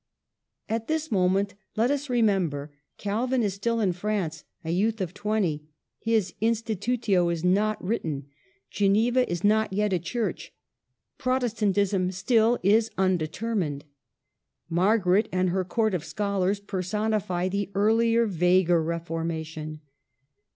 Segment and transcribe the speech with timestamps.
[0.67, 5.69] At this moment, let us remember, Calvin is still in France, a youth of twenty;
[5.99, 8.25] his"" Insti tutio" is not written,
[8.71, 10.55] Geneva is not yet a Church,
[11.19, 13.85] Protestantism still is undetermined.»
[14.79, 19.81] Margaret and her court of scholars personify the ear lier, vaguer Reformation.